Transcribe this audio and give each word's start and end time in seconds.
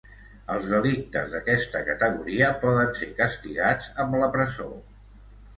Els 0.53 0.71
delictes 0.75 1.27
d’aquesta 1.35 1.83
categoria 1.89 2.49
poden 2.65 2.91
ser 3.01 3.11
castigats 3.23 3.93
amb 4.07 4.21
la 4.23 4.35
presó. 4.39 4.71